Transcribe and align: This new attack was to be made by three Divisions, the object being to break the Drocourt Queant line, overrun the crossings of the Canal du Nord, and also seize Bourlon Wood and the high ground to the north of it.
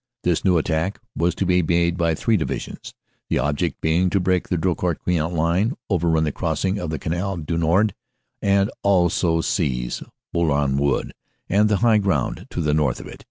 This 0.23 0.43
new 0.43 0.57
attack 0.57 0.97
was 1.15 1.35
to 1.35 1.45
be 1.45 1.61
made 1.61 1.95
by 1.95 2.15
three 2.15 2.35
Divisions, 2.35 2.95
the 3.29 3.37
object 3.37 3.81
being 3.81 4.09
to 4.09 4.19
break 4.19 4.49
the 4.49 4.57
Drocourt 4.57 4.97
Queant 5.05 5.31
line, 5.31 5.75
overrun 5.91 6.23
the 6.23 6.31
crossings 6.31 6.79
of 6.79 6.89
the 6.89 6.97
Canal 6.97 7.37
du 7.37 7.55
Nord, 7.55 7.93
and 8.41 8.71
also 8.81 9.41
seize 9.41 10.01
Bourlon 10.33 10.79
Wood 10.79 11.13
and 11.47 11.69
the 11.69 11.77
high 11.85 11.99
ground 11.99 12.47
to 12.49 12.61
the 12.61 12.73
north 12.73 12.99
of 12.99 13.05
it. 13.05 13.19